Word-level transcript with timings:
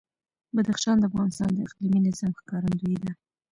بدخشان 0.55 0.95
د 0.99 1.03
افغانستان 1.09 1.49
د 1.53 1.57
اقلیمي 1.67 1.99
نظام 2.07 2.31
ښکارندوی 2.39 2.97
ده. 3.03 3.11